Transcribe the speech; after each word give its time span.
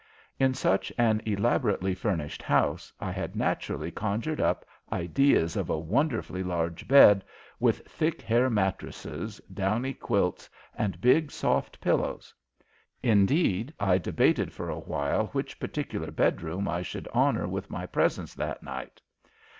In 0.39 0.55
such 0.55 0.91
an 0.97 1.21
elaborately 1.27 1.93
furnished 1.93 2.41
house 2.41 2.91
I 2.99 3.11
had 3.11 3.35
naturally 3.35 3.91
conjured 3.91 4.41
up 4.41 4.65
ideas 4.91 5.55
of 5.55 5.69
a 5.69 5.77
wonderfully 5.77 6.41
large 6.41 6.87
bed, 6.87 7.23
with 7.59 7.85
thick 7.87 8.23
hair 8.23 8.49
mattresses, 8.49 9.39
downy 9.53 9.93
quilts, 9.93 10.49
and 10.75 10.99
big 10.99 11.29
soft 11.29 11.79
pillows. 11.79 12.33
Indeed, 13.03 13.75
I 13.79 13.99
debated 13.99 14.51
for 14.53 14.71
a 14.71 14.79
while 14.79 15.27
which 15.33 15.59
particular 15.59 16.09
bedroom 16.09 16.67
I 16.67 16.81
should 16.81 17.07
honor 17.13 17.47
with 17.47 17.69
my 17.69 17.85
presence 17.85 18.33
that 18.33 18.63
night. 18.63 19.01